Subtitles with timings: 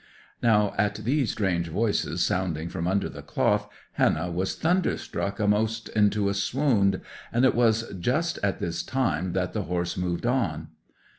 [0.41, 6.27] 'Now at these strange voices sounding from under the cloth Hannah was thunderstruck a'most into
[6.27, 10.69] a swound; and it was just at this time that the horse moved on.